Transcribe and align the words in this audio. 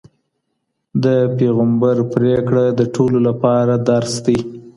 د 1.03 1.05
پیغمبر 1.37 1.97
پرېکړه 2.13 2.65
د 2.79 2.81
ټولو 2.95 3.17
لپاره 3.27 3.73
درس 3.89 4.13
دی. 4.25 4.37